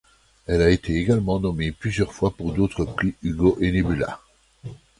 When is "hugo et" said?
3.21-3.71